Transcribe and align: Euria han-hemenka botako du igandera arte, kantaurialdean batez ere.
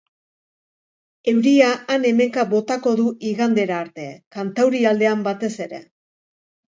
Euria 1.33 1.67
han-hemenka 1.95 2.45
botako 2.53 2.95
du 3.01 3.05
igandera 3.33 3.77
arte, 3.85 4.07
kantaurialdean 4.37 5.23
batez 5.29 5.53
ere. 5.67 5.83